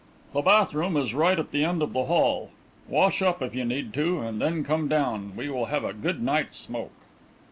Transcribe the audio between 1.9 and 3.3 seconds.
the hall. Wash